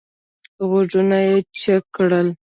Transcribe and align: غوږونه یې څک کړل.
غوږونه 0.69 1.17
یې 1.27 1.35
څک 1.61 1.83
کړل. 1.95 2.27